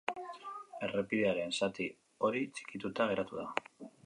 [0.87, 1.87] Errepidearen zati
[2.29, 3.91] hori txikituta geratu da.